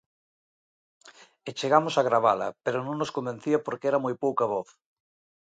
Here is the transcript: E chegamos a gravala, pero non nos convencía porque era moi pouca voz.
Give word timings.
E 1.47 1.49
chegamos 1.59 1.95
a 1.97 2.05
gravala, 2.09 2.47
pero 2.63 2.77
non 2.81 2.95
nos 2.97 3.13
convencía 3.15 3.57
porque 3.65 3.87
era 3.91 4.03
moi 4.05 4.15
pouca 4.25 4.45
voz. 4.53 4.69